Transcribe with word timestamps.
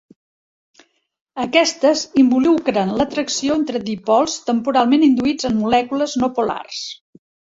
Aquestes 1.43 2.01
involucren 2.21 2.95
l'atracció 3.01 3.59
entre 3.61 3.83
dipols 3.91 4.39
temporalment 4.49 5.05
induïts 5.09 5.49
en 5.51 5.57
molècules 5.61 6.19
no 6.23 6.31
polars. 6.39 6.83